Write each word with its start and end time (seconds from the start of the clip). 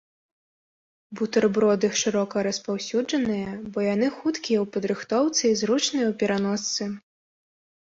Бутэрброды 1.19 1.87
шырока 2.03 2.35
распаўсюджаныя, 2.47 3.49
бо 3.77 3.85
яны 3.93 4.07
хуткія 4.17 4.59
ў 4.65 4.73
падрыхтоўцы 4.73 5.41
і 5.49 5.53
зручныя 5.63 6.05
ў 6.11 6.13
пераносцы. 6.25 6.83